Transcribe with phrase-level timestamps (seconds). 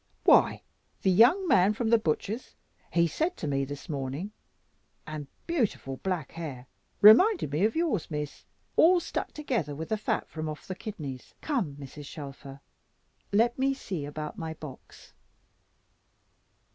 [0.23, 0.63] "Why
[1.03, 2.55] the young man from the butcher's,
[2.91, 4.31] he said to me this morning,
[5.05, 6.65] and beautiful black hair
[7.01, 8.43] reminded me of yours, Miss,
[8.75, 12.05] all stuck together with the fat from off the kidneys" "Come, Mrs.
[12.05, 12.61] Shelfer,
[13.31, 15.13] let me see about my box."